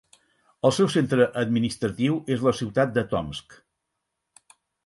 [0.69, 3.59] El seu centre administratiu és la ciutat de Tomsk.